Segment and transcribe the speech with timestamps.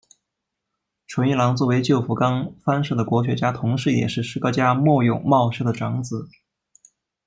[1.05, 6.27] 纯一郎作为旧福冈藩士的国学家同是也是诗歌家末永茂世的长子。